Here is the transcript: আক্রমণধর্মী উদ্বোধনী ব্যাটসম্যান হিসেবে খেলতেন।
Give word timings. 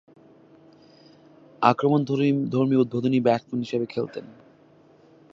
আক্রমণধর্মী 1.61 2.75
উদ্বোধনী 2.75 3.19
ব্যাটসম্যান 3.19 3.59
হিসেবে 3.59 3.85
খেলতেন। 3.85 4.25